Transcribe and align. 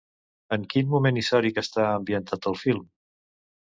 En 0.55 0.63
quin 0.71 0.87
moment 0.93 1.21
històric 1.21 1.61
està 1.65 1.85
ambientat 1.99 2.49
el 2.53 2.61
film? 2.63 2.89